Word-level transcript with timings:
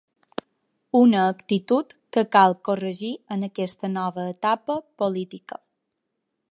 Una 0.99 1.25
actitud 1.33 1.93
que 2.17 2.23
cal 2.37 2.57
corregir 2.69 3.13
en 3.37 3.47
aquesta 3.49 3.93
nova 3.99 4.27
etapa 4.35 4.81
política. 5.03 5.63